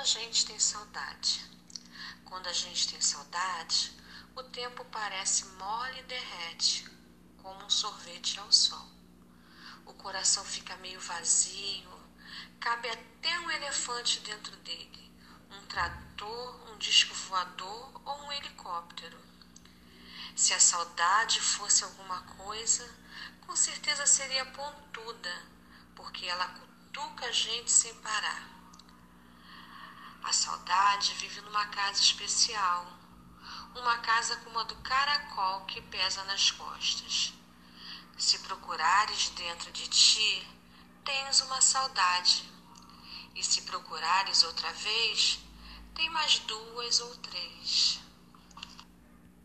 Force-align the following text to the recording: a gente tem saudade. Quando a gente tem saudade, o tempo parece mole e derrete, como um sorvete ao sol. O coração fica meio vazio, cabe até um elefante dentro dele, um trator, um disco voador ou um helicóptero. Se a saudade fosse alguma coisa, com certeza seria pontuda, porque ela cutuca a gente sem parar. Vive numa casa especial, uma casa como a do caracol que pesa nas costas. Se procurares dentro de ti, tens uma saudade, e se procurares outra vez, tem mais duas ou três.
a 0.00 0.04
gente 0.04 0.46
tem 0.46 0.58
saudade. 0.58 1.44
Quando 2.24 2.46
a 2.46 2.52
gente 2.54 2.88
tem 2.88 3.00
saudade, 3.02 3.92
o 4.34 4.42
tempo 4.44 4.82
parece 4.86 5.44
mole 5.58 6.00
e 6.00 6.04
derrete, 6.04 6.90
como 7.42 7.62
um 7.66 7.68
sorvete 7.68 8.40
ao 8.40 8.50
sol. 8.50 8.88
O 9.84 9.92
coração 9.92 10.42
fica 10.42 10.74
meio 10.78 10.98
vazio, 11.00 12.00
cabe 12.58 12.88
até 12.88 13.40
um 13.40 13.50
elefante 13.50 14.20
dentro 14.20 14.56
dele, 14.58 15.12
um 15.50 15.66
trator, 15.66 16.70
um 16.70 16.78
disco 16.78 17.14
voador 17.14 18.00
ou 18.02 18.22
um 18.22 18.32
helicóptero. 18.32 19.20
Se 20.34 20.54
a 20.54 20.60
saudade 20.60 21.42
fosse 21.42 21.84
alguma 21.84 22.22
coisa, 22.22 22.88
com 23.46 23.54
certeza 23.54 24.06
seria 24.06 24.46
pontuda, 24.46 25.42
porque 25.94 26.24
ela 26.24 26.48
cutuca 26.48 27.26
a 27.26 27.32
gente 27.32 27.70
sem 27.70 27.94
parar. 27.96 28.59
Vive 30.98 31.40
numa 31.42 31.66
casa 31.66 32.00
especial, 32.00 32.84
uma 33.76 33.98
casa 33.98 34.36
como 34.38 34.58
a 34.58 34.64
do 34.64 34.74
caracol 34.76 35.64
que 35.64 35.80
pesa 35.82 36.24
nas 36.24 36.50
costas. 36.50 37.32
Se 38.18 38.40
procurares 38.40 39.30
dentro 39.30 39.70
de 39.70 39.86
ti, 39.86 40.48
tens 41.04 41.42
uma 41.42 41.60
saudade, 41.60 42.44
e 43.36 43.42
se 43.42 43.62
procurares 43.62 44.42
outra 44.42 44.72
vez, 44.72 45.38
tem 45.94 46.10
mais 46.10 46.40
duas 46.40 46.98
ou 47.00 47.16
três. 47.18 48.00